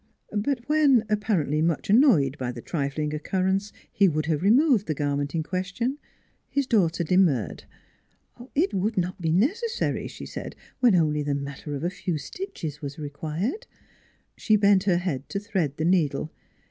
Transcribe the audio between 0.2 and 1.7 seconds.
But when, apparently